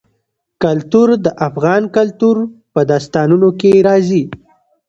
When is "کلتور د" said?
0.63-1.27